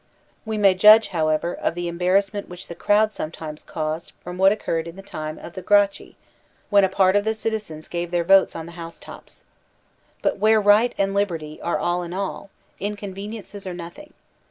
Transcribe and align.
We 0.45 0.57
may 0.57 0.73
judge, 0.73 1.09
however, 1.09 1.53
of 1.53 1.75
the 1.75 1.87
embarrassment 1.87 2.49
which 2.49 2.65
the 2.67 2.73
crowd 2.73 3.11
sometimes 3.11 3.63
caused 3.63 4.13
from 4.23 4.39
what 4.39 4.51
occurred 4.51 4.87
in 4.87 4.95
the 4.95 5.03
time 5.03 5.37
of 5.37 5.53
the 5.53 5.61
Gracchi, 5.61 6.17
when 6.71 6.83
a 6.83 6.89
part 6.89 7.15
of 7.15 7.23
the 7.23 7.35
citizens 7.35 7.87
gave 7.87 8.09
their 8.09 8.23
votes 8.23 8.55
on 8.55 8.65
the 8.65 8.71
house 8.81 8.97
tops. 8.99 9.43
But 10.23 10.39
where 10.39 10.59
right 10.59 10.95
and 10.97 11.13
liberty 11.13 11.61
are 11.61 11.77
all 11.77 12.01
in 12.01 12.13
all, 12.13 12.49
inconveniences 12.79 13.67
are 13.67 13.75
nothing. 13.75 14.13